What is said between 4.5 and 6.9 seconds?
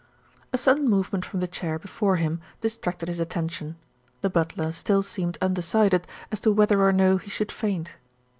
still seemed unde cided as to whether